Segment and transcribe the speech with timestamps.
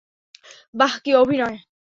[0.73, 1.57] বাহ, কী অভিনয়।